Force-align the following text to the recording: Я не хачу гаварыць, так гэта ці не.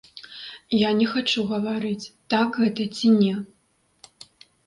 Я 0.75 0.89
не 0.99 1.05
хачу 1.11 1.43
гаварыць, 1.51 2.09
так 2.35 2.57
гэта 2.63 2.83
ці 2.97 3.07
не. 3.19 3.33